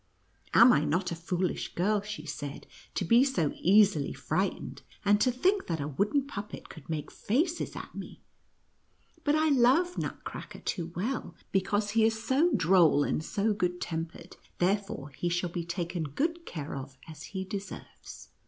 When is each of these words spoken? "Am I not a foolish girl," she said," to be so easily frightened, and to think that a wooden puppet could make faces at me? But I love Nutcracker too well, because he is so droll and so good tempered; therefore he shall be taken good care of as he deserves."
"Am 0.61 0.73
I 0.73 0.83
not 0.83 1.11
a 1.11 1.15
foolish 1.15 1.75
girl," 1.75 2.01
she 2.01 2.25
said," 2.25 2.65
to 2.95 3.05
be 3.05 3.23
so 3.23 3.53
easily 3.57 4.13
frightened, 4.13 4.81
and 5.05 5.21
to 5.21 5.29
think 5.31 5.67
that 5.67 5.79
a 5.79 5.89
wooden 5.89 6.25
puppet 6.25 6.69
could 6.69 6.89
make 6.89 7.11
faces 7.11 7.75
at 7.75 7.93
me? 7.93 8.19
But 9.23 9.35
I 9.35 9.49
love 9.49 9.99
Nutcracker 9.99 10.61
too 10.61 10.91
well, 10.95 11.35
because 11.51 11.91
he 11.91 12.03
is 12.03 12.23
so 12.23 12.51
droll 12.57 13.03
and 13.03 13.23
so 13.23 13.53
good 13.53 13.79
tempered; 13.79 14.37
therefore 14.57 15.09
he 15.09 15.29
shall 15.29 15.51
be 15.51 15.63
taken 15.63 16.01
good 16.05 16.47
care 16.47 16.75
of 16.75 16.97
as 17.07 17.21
he 17.37 17.45
deserves." 17.45 18.29